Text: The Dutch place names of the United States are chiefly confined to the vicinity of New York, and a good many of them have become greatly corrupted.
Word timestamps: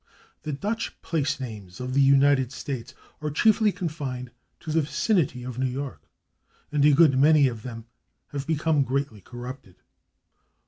The 0.41 0.51
Dutch 0.51 0.99
place 1.03 1.39
names 1.39 1.79
of 1.79 1.93
the 1.93 2.01
United 2.01 2.51
States 2.51 2.95
are 3.21 3.29
chiefly 3.29 3.71
confined 3.71 4.31
to 4.61 4.71
the 4.71 4.81
vicinity 4.81 5.43
of 5.43 5.59
New 5.59 5.67
York, 5.69 6.01
and 6.71 6.83
a 6.83 6.91
good 6.91 7.19
many 7.19 7.47
of 7.47 7.61
them 7.61 7.85
have 8.29 8.47
become 8.47 8.81
greatly 8.83 9.21
corrupted. 9.21 9.75